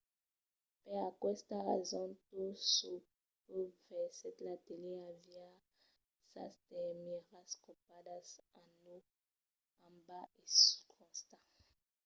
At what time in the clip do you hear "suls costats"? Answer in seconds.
10.59-11.59